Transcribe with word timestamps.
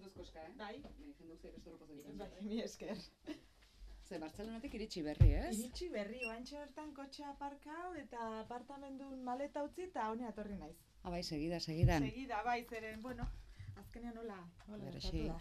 Kontuzko 0.00 0.22
eska, 0.24 0.42
eh? 0.48 0.52
Bai. 0.56 0.74
Bai, 0.80 0.92
jende 0.96 1.26
guztiak 1.28 1.56
estorropo 1.58 1.86
zen. 1.86 2.16
Bai, 2.20 2.28
mi 2.46 2.60
esker. 2.64 3.00
Ze, 4.08 4.18
Bartzelonatik 4.22 4.74
iritsi 4.78 5.02
berri, 5.04 5.28
ez? 5.36 5.50
Iritsi 5.58 5.88
berri, 5.92 6.22
oantxe 6.28 6.56
hortan 6.58 6.94
kotxea 6.96 7.28
aparkau 7.34 7.90
eta 8.00 8.22
apartamendun 8.38 9.20
maleta 9.26 9.62
utzi 9.66 9.84
eta 9.90 10.08
honea 10.10 10.32
etorri 10.32 10.56
naiz. 10.56 10.78
Ah, 11.02 11.12
bai, 11.12 11.20
segida, 11.26 11.60
segidan. 11.60 12.08
Segida, 12.08 12.40
bai, 12.46 12.64
zeren, 12.70 13.02
bueno, 13.04 13.28
azkenean 13.76 14.16
nola, 14.16 14.40
nola 14.70 14.88
gertatu 14.88 15.22
da. 15.28 15.36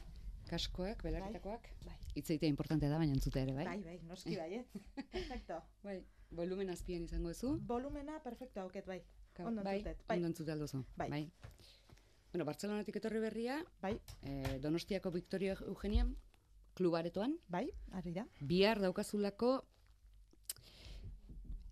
Kaskoak, 0.52 1.08
belarritakoak. 1.08 1.72
Bai. 1.88 1.96
Hitz 2.18 2.28
egitea 2.28 2.52
importante 2.52 2.92
da, 2.92 3.00
baina 3.00 3.16
entzute 3.16 3.42
ere, 3.46 3.56
bai? 3.56 3.66
Bai, 3.72 3.80
bai, 3.88 3.98
noski 4.12 4.36
bai, 4.36 4.52
eh? 4.60 4.86
Perfecto. 5.16 5.62
Bai. 5.88 6.02
Volumen 6.36 6.76
azpian 6.76 7.08
izango 7.08 7.34
zu? 7.34 7.56
Volumena 7.72 8.20
perfecto 8.28 8.68
auket, 8.68 8.92
bai. 8.92 9.00
Ondo 9.40 9.64
bai, 9.64 9.80
entzutet, 9.80 10.04
bai. 10.10 10.20
Ondo 10.20 10.34
entzute 10.34 10.52
alduzu. 10.58 10.84
Bai. 11.00 11.10
bai. 11.16 11.24
Bueno, 12.32 12.46
Bartzelonatik 12.46 13.00
etorri 13.00 13.20
berria, 13.24 13.58
Bai, 13.82 13.96
eh, 14.22 14.60
Donostiako 14.62 15.10
Victoria 15.12 15.56
Eugenian, 15.66 16.16
klubaretoan, 16.78 17.34
bai, 17.48 17.66
ari 17.92 18.14
da. 18.14 18.26
bihar 18.40 18.80
daukazulako 18.80 19.64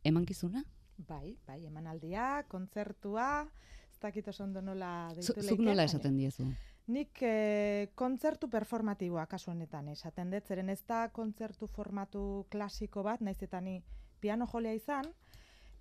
emankizuna? 0.04 0.64
Bai, 0.98 1.38
bai, 1.46 1.60
emanaldia, 1.68 2.46
kontzertua, 2.50 3.46
ez 3.92 4.00
dakit 4.02 4.28
oso 4.28 4.44
ondo 4.44 4.62
nola 4.62 5.12
deitu 5.14 5.44
Zuk 5.44 5.62
nola 5.62 5.86
esaten 5.86 6.18
diezu? 6.18 6.48
Nik 6.88 7.22
eh, 7.22 7.92
kontzertu 7.96 8.50
performatiboa 8.50 9.28
kasu 9.28 9.52
honetan 9.52 9.90
esaten 9.94 10.32
dut, 10.34 10.48
zeren 10.48 10.70
ez 10.74 10.82
da 10.88 11.10
kontzertu 11.14 11.68
formatu 11.68 12.48
klasiko 12.50 13.04
bat, 13.04 13.22
naiz 13.22 13.38
eta 13.44 13.62
ni 13.62 13.82
piano 14.20 14.48
jolea 14.48 14.74
izan, 14.74 15.12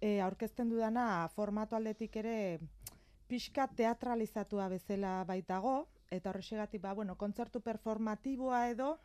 e, 0.01 0.21
aurkezten 0.21 0.69
dudana 0.69 1.29
formatu 1.35 1.77
aldetik 1.77 2.17
ere 2.21 2.37
pixka 3.29 3.67
teatralizatua 3.69 4.69
bezala 4.73 5.19
baitago, 5.29 5.89
eta 6.11 6.31
horrexegatik, 6.31 6.83
ba, 6.83 6.95
bueno, 6.95 7.17
kontzertu 7.19 7.61
performatiboa 7.61 8.69
edo, 8.71 8.97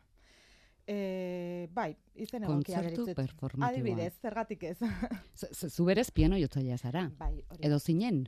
e, 0.86 1.68
bai, 1.74 1.96
izen 2.14 2.44
egokia 2.44 2.82
Kontzertu 2.82 3.06
performatiboa. 3.16 3.70
Adibidez, 3.72 4.14
zergatik 4.20 4.64
ez. 4.70 4.78
Zu 5.74 5.84
berez 5.86 6.10
piano 6.10 6.38
jotzailea 6.38 6.78
zara. 6.78 7.08
bai, 7.18 7.42
hori. 7.48 7.66
Edo 7.66 7.78
zinen? 7.78 8.24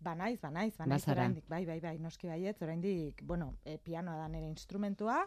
Banaiz, 0.00 0.40
banaiz, 0.40 0.74
banaiz 0.78 1.02
Bazara. 1.02 1.26
oraindik, 1.26 1.48
bai, 1.48 1.64
bai, 1.66 1.78
bai, 1.80 1.98
noski 2.00 2.28
baietz, 2.30 2.60
oraindik, 2.62 3.20
bueno, 3.26 3.54
e, 3.64 3.76
pianoa 3.78 4.16
da 4.16 4.28
nire 4.32 4.48
instrumentua, 4.48 5.26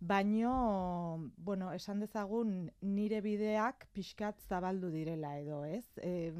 baino, 0.00 1.30
bueno, 1.36 1.70
esan 1.72 2.00
dezagun 2.02 2.70
nire 2.82 3.20
bideak 3.22 3.86
pixkat 3.94 4.40
zabaldu 4.48 4.90
direla 4.90 5.36
edo, 5.38 5.64
ez? 5.64 5.86
E, 6.02 6.32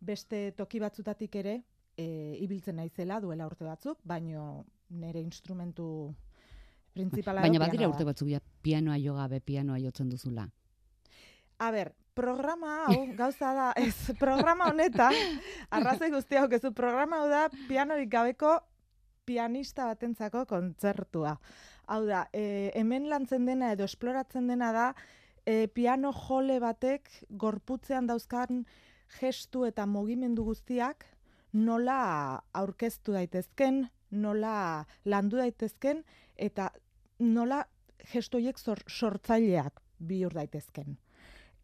beste 0.00 0.50
toki 0.56 0.80
batzutatik 0.82 1.36
ere, 1.36 1.60
e, 2.00 2.36
ibiltzen 2.44 2.80
naizela 2.80 3.20
duela 3.20 3.46
urte 3.50 3.66
batzuk, 3.66 4.00
baino 4.04 4.64
nire 4.90 5.20
instrumentu 5.22 5.86
principala 6.94 7.44
Baina 7.44 7.60
badira 7.62 7.88
urte 7.90 8.06
batzuk 8.08 8.30
ja 8.32 8.40
pianoa 8.64 8.98
jo 8.98 9.14
gabe 9.18 9.40
pianoa 9.40 9.78
jotzen 9.82 10.08
duzula. 10.10 10.48
A 11.60 11.70
ber, 11.74 11.92
programa 12.16 12.86
hau 12.86 13.04
gauza 13.20 13.52
da, 13.56 13.68
ez, 13.76 14.16
programa 14.18 14.70
honetan, 14.72 15.14
arrazoi 15.70 16.10
guzti 16.14 16.40
hau 16.40 16.48
gezu, 16.50 16.72
programa 16.76 17.20
hau 17.20 17.30
da 17.30 17.46
pianorik 17.68 18.10
gabeko 18.12 18.56
pianista 19.28 19.86
batentzako 19.86 20.46
kontzertua. 20.50 21.36
Hau 21.90 22.02
da, 22.06 22.24
e, 22.32 22.70
hemen 22.78 23.08
lantzen 23.10 23.46
dena 23.46 23.74
edo 23.76 23.86
esploratzen 23.86 24.48
dena 24.50 24.72
da, 24.74 24.90
e, 25.44 25.66
piano 25.74 26.14
jole 26.16 26.58
batek 26.62 27.10
gorputzean 27.30 28.08
dauzkan 28.10 28.64
gestu 29.20 29.64
eta 29.66 29.86
mugimendu 29.90 30.44
guztiak 30.46 31.04
nola 31.52 32.40
aurkeztu 32.54 33.12
daitezken, 33.12 33.88
nola 34.10 34.86
landu 35.04 35.36
daitezken, 35.38 36.04
eta 36.36 36.70
nola 37.20 37.64
sor, 38.56 38.78
sortzaileak 38.88 39.80
bihur 39.98 40.32
daitezken. 40.34 40.96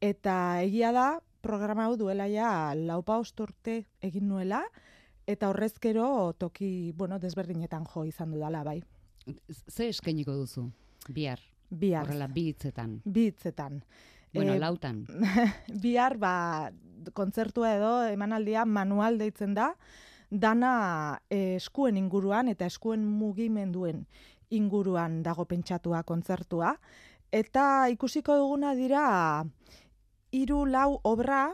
Eta 0.00 0.60
egia 0.62 0.92
da, 0.92 1.06
programa 1.42 1.86
hau 1.86 1.96
duela 1.96 2.26
ja 2.28 2.74
laupa 2.74 3.16
urte 3.18 3.86
egin 4.02 4.28
nuela, 4.28 4.62
eta 5.26 5.48
horrezkero 5.48 6.34
toki, 6.38 6.92
bueno, 6.94 7.18
desberdinetan 7.18 7.84
jo 7.86 8.04
izan 8.04 8.32
dudala, 8.32 8.62
bai. 8.64 8.82
Ze 9.70 9.88
eskainiko 9.88 10.32
duzu? 10.32 10.70
Bihar, 11.08 11.40
Bihar, 11.70 12.04
horrela 12.06 12.26
bi 12.28 12.48
hitzetan. 12.52 13.00
bi 13.04 13.26
hitzetan. 13.30 13.82
Bueno, 14.34 14.52
Eh, 14.54 14.58
lautan. 14.58 15.06
bihar, 15.82 16.18
ba, 16.18 16.70
kontzertua 17.14 17.74
edo 17.76 17.92
emanaldia 18.08 18.64
manual 18.64 19.18
deitzen 19.18 19.54
da, 19.54 19.74
dana 20.30 21.20
eh, 21.30 21.56
eskuen 21.56 21.96
inguruan 21.96 22.48
eta 22.48 22.66
eskuen 22.66 23.04
mugimenduen 23.06 24.06
inguruan 24.50 25.22
dago 25.22 25.44
pentsatua 25.44 26.02
kontzertua. 26.06 26.76
Eta 27.32 27.88
ikusiko 27.90 28.36
duguna 28.38 28.74
dira 28.78 29.44
hiru 30.32 30.64
lau 30.66 31.00
obra 31.04 31.48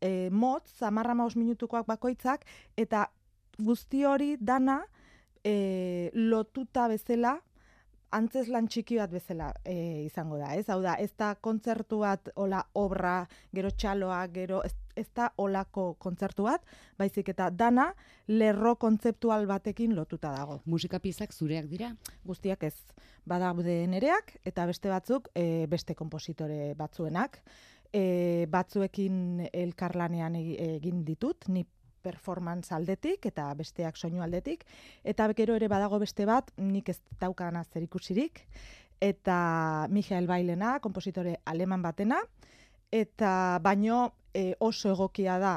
e, 0.00 0.28
motz, 0.30 0.68
zamarra 0.78 1.14
minutukoak 1.14 1.86
bakoitzak, 1.86 2.44
eta 2.76 3.10
guzti 3.58 4.04
hori 4.04 4.36
dana 4.40 4.84
e, 5.44 6.10
lotuta 6.14 6.88
bezala, 6.88 7.40
antzes 8.10 8.48
lan 8.48 8.68
txiki 8.68 8.98
bat 8.98 9.10
bezala 9.10 9.52
e, 9.64 10.04
izango 10.04 10.38
da, 10.38 10.54
ez? 10.54 10.68
Hau 10.68 10.80
da, 10.82 10.94
ez 10.94 11.12
da 11.16 11.34
kontzertu 11.34 11.98
bat, 12.04 12.30
ola, 12.36 12.62
obra, 12.74 13.26
gero 13.52 13.70
txaloa, 13.70 14.26
gero, 14.32 14.62
ez, 14.64 14.74
ez 14.96 15.06
da 15.14 15.30
olako 15.36 15.94
kontzertu 16.02 16.46
bat, 16.48 16.64
baizik 16.98 17.28
eta 17.28 17.50
dana 17.50 17.90
lerro 18.28 18.76
kontzeptual 18.80 19.46
batekin 19.46 19.94
lotuta 19.96 20.32
dago. 20.34 20.60
Musika 20.64 20.98
piezak 20.98 21.32
zureak 21.32 21.68
dira? 21.70 21.92
Guztiak 22.24 22.64
ez, 22.64 22.74
badaude 23.26 23.86
nereak, 23.86 24.38
eta 24.44 24.66
beste 24.66 24.90
batzuk, 24.92 25.30
e, 25.34 25.66
beste 25.70 25.94
konpositore 25.94 26.74
batzuenak, 26.74 27.40
e, 27.92 28.46
batzuekin 28.50 29.48
elkarlanean 29.52 30.36
egi- 30.40 30.58
egin 30.76 31.04
ditut, 31.04 31.48
ni 31.48 31.66
performance 32.06 32.74
aldetik 32.74 33.26
eta 33.26 33.48
besteak 33.58 33.96
soinu 33.98 34.22
aldetik, 34.22 34.64
eta 35.04 35.26
gero 35.34 35.56
ere 35.58 35.68
badago 35.68 35.98
beste 35.98 36.26
bat, 36.28 36.52
nik 36.56 36.88
ez 36.88 37.00
daukana 37.20 37.64
zer 37.64 37.82
ikusirik, 37.82 38.44
eta 39.00 39.86
Michael 39.90 40.26
Bailena, 40.26 40.78
kompositore 40.80 41.40
aleman 41.44 41.82
batena, 41.82 42.20
eta 42.92 43.58
baino 43.62 44.14
e, 44.36 44.52
oso 44.60 44.92
egokia 44.92 45.40
da 45.40 45.56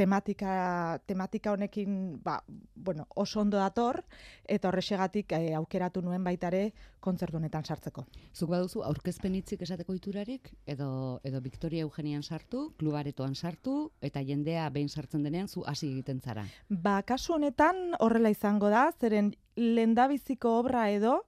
tematika, 0.00 0.98
tematika 1.06 1.52
honekin 1.52 2.20
ba, 2.24 2.38
bueno, 2.74 3.06
oso 3.20 3.40
ondo 3.40 3.58
dator, 3.58 4.00
eta 4.48 4.70
horrexegatik 4.70 5.34
e, 5.36 5.52
aukeratu 5.58 6.00
nuen 6.04 6.24
baitare 6.24 6.70
kontzertu 7.04 7.36
honetan 7.40 7.64
sartzeko. 7.64 8.06
Zuk 8.32 8.52
baduzu 8.52 8.84
aurkezpen 8.86 9.36
hitzik 9.36 9.64
esateko 9.66 9.96
iturarik 9.96 10.52
edo 10.66 11.20
edo 11.24 11.42
Victoria 11.44 11.84
Eugenian 11.84 12.22
sartu, 12.22 12.70
klubaretoan 12.80 13.34
sartu 13.34 13.90
eta 14.00 14.22
jendea 14.24 14.68
behin 14.70 14.88
sartzen 14.88 15.26
denean 15.26 15.48
zu 15.48 15.64
hasi 15.66 15.90
egiten 15.92 16.20
zara. 16.20 16.46
Ba, 16.68 17.02
kasu 17.02 17.36
honetan 17.36 17.96
horrela 18.00 18.32
izango 18.32 18.70
da, 18.72 18.88
zeren 19.00 19.34
lendabiziko 19.56 20.56
obra 20.62 20.88
edo, 20.90 21.20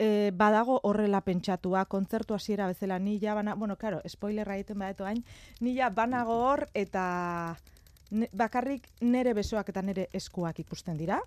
e, 0.00 0.32
badago 0.32 0.80
horrela 0.88 1.20
pentsatua, 1.20 1.84
kontzertu 1.84 2.34
hasiera 2.34 2.66
bezala, 2.70 2.98
ni 2.98 3.18
ja 3.20 3.34
bana, 3.34 3.54
bueno, 3.54 3.76
claro, 3.76 4.00
spoilerra 4.08 4.56
egiten 4.56 4.80
badetu 4.80 5.04
hain, 5.04 5.22
ni 5.60 5.74
ja 5.76 5.90
banago 5.90 6.38
hor 6.46 6.66
eta 6.74 7.04
ne, 8.10 8.30
bakarrik 8.32 8.88
nere 9.04 9.34
besoak 9.36 9.68
eta 9.68 9.82
nere 9.84 10.08
eskuak 10.16 10.58
ikusten 10.64 10.96
dira, 10.96 11.20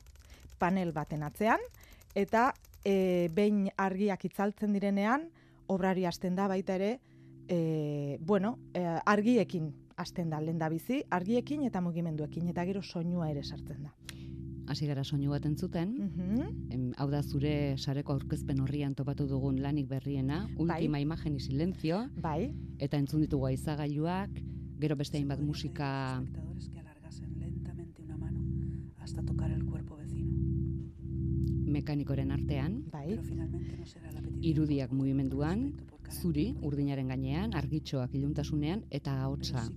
panel 0.58 0.92
baten 0.92 1.24
atzean, 1.24 1.62
eta 2.16 2.50
e, 2.84 3.30
behin 3.36 3.70
argiak 3.78 4.26
itzaltzen 4.26 4.74
direnean, 4.74 5.30
obrari 5.68 6.08
hasten 6.10 6.36
da 6.36 6.50
baita 6.50 6.76
ere, 6.82 6.98
e, 7.48 8.18
bueno, 8.26 8.58
e, 8.74 8.84
argiekin 9.06 9.70
hasten 10.02 10.34
da 10.34 10.42
lehendabizi, 10.42 11.04
argiekin 11.14 11.68
eta 11.70 11.82
mugimenduekin, 11.82 12.50
eta 12.50 12.66
gero 12.66 12.82
soinua 12.82 13.30
ere 13.30 13.44
sartzen 13.44 13.86
da. 13.86 13.94
Hasi 14.68 14.88
gara 14.88 15.04
soinu 15.04 15.30
bat 15.32 15.46
entzuten, 15.46 15.90
Mhm. 15.98 16.72
em, 16.72 16.92
hau 16.98 17.10
da 17.10 17.22
zure 17.22 17.76
sareko 17.78 18.14
aurkezpen 18.14 18.60
horrian 18.62 18.96
topatu 18.96 19.28
dugun 19.28 19.62
lanik 19.62 19.88
berriena, 19.88 20.48
Ultima 20.58 21.00
imagen 21.00 21.36
y 21.36 21.40
silencio, 21.40 22.10
Bai, 22.16 22.54
eta 22.80 22.98
entzun 22.98 23.22
ditugu 23.22 23.48
aizagailuak, 23.48 24.30
gero 24.80 24.96
beste 24.96 25.18
hainbat 25.18 25.40
musika 25.42 26.24
que 26.26 27.40
lentamente 27.40 28.02
una 28.02 28.18
mano 28.18 28.40
hasta 29.00 29.22
tocar 29.24 29.52
el 29.52 29.66
cuerpo 29.66 29.98
vecino. 29.98 30.32
mekanikoren 31.66 32.32
artean, 32.32 32.84
bai, 32.92 33.20
irudiak 34.42 34.92
mugimenduan, 34.92 35.74
zuri 36.10 36.56
urdinaren 36.62 37.08
gainean, 37.08 37.54
argitxoak 37.54 38.14
iluntasunean 38.14 38.84
eta 38.92 39.24
ahotsa. 39.24 39.68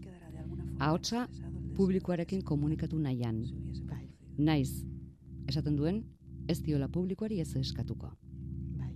Ahotsa 0.79 1.29
publikoarekin 1.77 2.43
komunikatu 2.43 2.99
nahian. 2.99 3.45
Naiz, 4.37 4.85
esaten 5.49 5.77
duen, 5.77 6.03
ez 6.49 6.61
diola 6.63 6.89
publikoari 6.93 7.41
ez 7.41 7.55
eskatuko. 7.57 8.13
bai. 8.77 8.93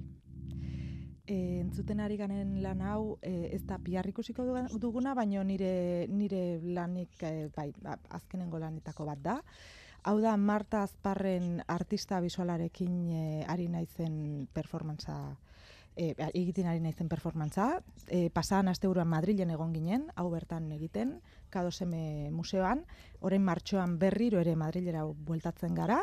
E, 1.26 1.60
entzuten 1.60 2.00
ari 2.00 2.16
ganen 2.16 2.62
lan 2.62 2.80
hau, 2.82 3.18
e, 3.22 3.50
ez 3.54 3.62
da 3.66 3.78
piar 3.78 4.06
ikusiko 4.08 4.44
duga- 4.44 4.68
duguna, 4.78 5.14
baino 5.14 5.42
nire, 5.44 6.06
nire 6.08 6.60
lanik, 6.62 7.22
e, 7.22 7.48
bai, 7.56 7.72
ba, 7.82 7.98
azkenengo 8.10 8.58
lanetako 8.58 9.06
bat 9.06 9.22
da. 9.22 9.42
Hau 10.02 10.20
da, 10.20 10.36
Marta 10.36 10.82
Azparren 10.82 11.62
artista 11.68 12.20
visualarekin 12.20 13.08
e, 13.10 13.44
ari 13.48 13.68
naizen 13.68 14.48
performantza 14.52 15.38
e, 15.96 16.14
egiten 16.34 16.68
ari 16.70 16.80
naizen 16.80 17.08
performantza. 17.08 17.80
E, 18.06 18.28
pasadan 18.30 18.68
asteburuan 18.72 19.08
Madrilen 19.08 19.50
egon 19.50 19.72
ginen, 19.74 20.08
hau 20.16 20.28
bertan 20.30 20.70
egiten, 20.72 21.18
kadoseme 21.50 22.30
museoan, 22.34 22.84
orain 23.20 23.42
martxoan 23.44 23.98
berriro 23.98 24.40
ere 24.40 24.56
Madrilera 24.56 25.04
bueltatzen 25.04 25.74
gara, 25.74 26.00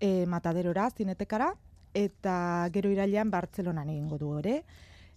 e, 0.00 0.26
mataderora, 0.26 0.88
zinetekara, 0.90 1.52
eta 1.94 2.68
gero 2.74 2.90
irailean 2.90 3.30
Bartzelonan 3.30 3.88
egingo 3.88 4.18
du 4.18 4.34
ere. 4.40 4.62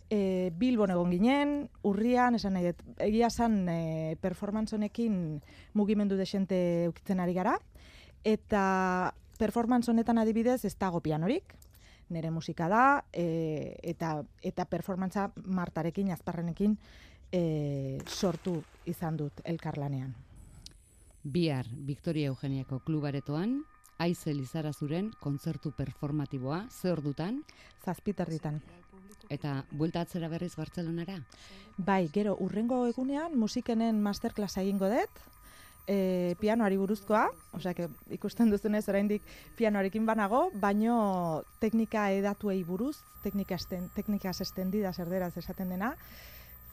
E, 0.10 0.54
Bilbon 0.56 0.94
egon 0.94 1.12
ginen, 1.12 1.56
urrian, 1.84 2.38
esan 2.38 2.56
nahi 2.56 2.72
egia 3.04 3.30
san 3.30 3.66
e, 3.68 4.16
performance 4.22 4.76
honekin 4.76 5.42
mugimendu 5.74 6.16
desente 6.16 6.88
ukitzen 6.88 7.20
ari 7.20 7.36
gara, 7.36 7.58
eta 8.24 9.14
performance 9.38 9.92
honetan 9.92 10.18
adibidez 10.18 10.64
ez 10.66 10.76
dago 10.80 11.02
pianorik, 11.04 11.54
nire 12.09 12.31
musika 12.31 12.68
da, 12.69 13.04
e, 13.13 13.77
eta, 13.83 14.21
eta 14.42 14.65
performantza 14.65 15.31
martarekin, 15.45 16.12
azparrenekin 16.12 16.77
e, 17.31 18.00
sortu 18.07 18.62
izan 18.86 19.18
dut 19.18 19.42
elkarlanean. 19.44 20.13
Bihar, 21.24 21.68
Victoria 21.71 22.30
Eugeniako 22.31 22.80
klubaretoan, 22.86 23.62
Aize 23.98 24.33
Lizarazuren 24.33 25.09
kontzertu 25.19 25.71
performatiboa, 25.75 26.68
ze 26.69 26.92
ordutan, 26.92 27.42
Zazpiterritan. 27.83 28.62
eta 29.30 29.65
buelta 29.71 30.01
atzera 30.01 30.30
berriz 30.30 30.56
Bartzelonara? 30.56 31.18
Bai, 31.77 32.07
gero, 32.13 32.38
urrengo 32.39 32.86
egunean 32.88 33.36
musikenen 33.38 34.00
masterclassa 34.01 34.62
egingo 34.62 34.88
dut, 34.88 35.10
e, 35.88 36.36
pianoari 36.39 36.78
buruzkoa, 36.78 37.28
osea, 37.56 37.88
ikusten 38.12 38.51
duzunez 38.51 38.84
oraindik 38.89 39.24
pianoarekin 39.57 40.06
banago, 40.06 40.48
baino 40.60 41.44
teknika 41.62 42.10
edatuei 42.16 42.63
buruz, 42.68 42.98
teknika 43.24 43.56
esten, 43.56 43.89
teknikas 43.95 44.42
estendidas 44.44 45.00
erderaz 45.00 45.34
esaten 45.39 45.72
dena, 45.74 45.94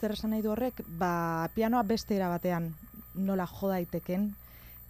zer 0.01 0.17
esan 0.17 0.35
nahi 0.35 0.43
du 0.43 0.51
horrek, 0.53 0.83
ba, 0.99 1.49
pianoa 1.55 1.85
beste 1.87 2.19
era 2.19 2.29
batean 2.33 2.73
nola 3.15 3.47
jo 3.47 3.71
daiteken 3.71 4.33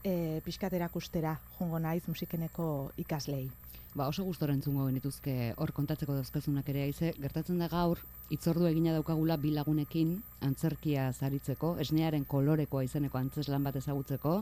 e, 0.03 0.41
pixkat 0.45 0.73
erakustera 0.73 1.37
jungo 1.59 1.79
naiz 1.79 2.03
musikeneko 2.09 2.91
ikaslei. 3.05 3.47
Ba, 3.95 4.09
oso 4.11 4.25
gustora 4.27 4.55
entzungo 4.57 4.89
genituzke 4.89 5.55
hor 5.63 5.71
kontatzeko 5.73 6.17
dauzkazunak 6.17 6.67
ere 6.73 6.83
aize, 6.89 7.13
gertatzen 7.23 7.61
da 7.63 7.69
gaur, 7.71 8.01
itzordu 8.35 8.67
egina 8.67 8.91
daukagula 8.97 9.37
bi 9.39 9.53
lagunekin 9.55 10.17
antzerkia 10.43 11.13
zaritzeko, 11.13 11.77
esnearen 11.85 12.25
kolorekoa 12.27 12.83
izeneko 12.89 13.21
antzeslan 13.21 13.63
bat 13.63 13.77
ezagutzeko, 13.79 14.41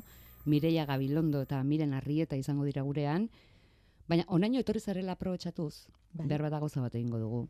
Mireia 0.48 0.86
Gabilondo 0.88 1.42
eta 1.44 1.60
Miren 1.62 1.92
Arrieta 1.94 2.38
izango 2.40 2.64
dira 2.64 2.82
gurean, 2.82 3.28
baina 4.08 4.24
onaino 4.28 4.58
etorri 4.64 4.80
zarela 4.80 5.12
aprobetxatuz, 5.18 5.84
Bai. 6.14 6.26
behar 6.26 6.46
bat 6.48 6.56
gauza 6.56 6.80
bat 6.80 6.96
egingo 6.96 7.20
dugu. 7.20 7.42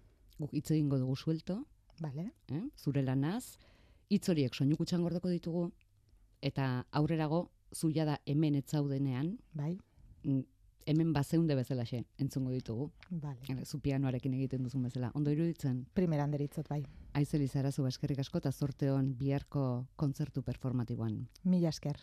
Guk 0.42 0.52
hitz 0.58 0.72
egingo 0.74 0.98
dugu 0.98 1.14
suelto, 1.16 1.60
Vale? 2.00 2.32
eh? 2.50 2.64
zure 2.82 3.02
lanaz, 3.06 3.58
hitz 4.10 4.26
horiek 4.28 4.54
soinu 4.58 4.76
kutxan 4.76 5.06
gordeko 5.06 5.30
ditugu, 5.30 5.68
eta 6.42 6.84
aurrerago, 6.90 7.44
zuia 7.72 8.04
da 8.04 8.18
hemen 8.26 8.58
etzaudenean, 8.58 9.36
Bai? 9.54 9.76
Hemen 10.86 11.12
bazeunde 11.12 11.54
bezalaxe 11.54 12.04
entzungo 12.18 12.50
ditugu. 12.50 12.90
Vale. 13.10 13.40
Ele, 13.48 13.64
Zu 13.64 13.80
pianoarekin 13.80 14.34
egiten 14.34 14.62
duzun 14.62 14.82
bezala. 14.82 15.10
Ondo 15.14 15.30
iruditzen, 15.30 15.86
Primeran 15.94 16.30
deritzot, 16.30 16.68
bai. 16.68 16.84
aize 17.14 17.38
lizarazu 17.38 17.86
eskerrik 17.86 18.18
asko 18.18 18.38
eta 18.38 18.52
zorte 18.52 18.90
hon 18.90 19.14
biharko 19.18 19.86
kontzertu 19.96 20.42
performatiboan. 20.42 21.28
Mila 21.44 21.68
esker. 21.68 21.96